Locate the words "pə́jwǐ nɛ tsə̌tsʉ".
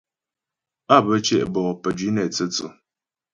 1.81-2.65